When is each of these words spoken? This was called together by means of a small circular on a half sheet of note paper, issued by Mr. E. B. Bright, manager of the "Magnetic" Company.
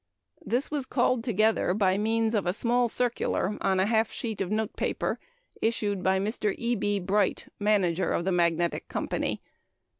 This 0.43 0.71
was 0.71 0.87
called 0.87 1.23
together 1.23 1.75
by 1.75 1.95
means 1.95 2.33
of 2.33 2.47
a 2.47 2.53
small 2.53 2.87
circular 2.87 3.55
on 3.61 3.79
a 3.79 3.85
half 3.85 4.11
sheet 4.11 4.41
of 4.41 4.49
note 4.49 4.75
paper, 4.75 5.19
issued 5.61 6.01
by 6.01 6.17
Mr. 6.19 6.55
E. 6.57 6.73
B. 6.73 6.99
Bright, 6.99 7.49
manager 7.59 8.09
of 8.09 8.25
the 8.25 8.31
"Magnetic" 8.31 8.87
Company. 8.87 9.43